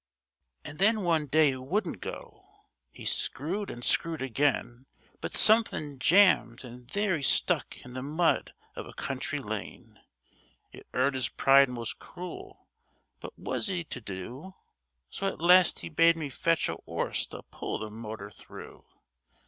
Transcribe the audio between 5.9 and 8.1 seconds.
jammed, an' there 'e stuck in the